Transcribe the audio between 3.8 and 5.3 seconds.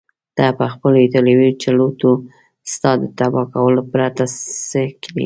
پرته څه کړي.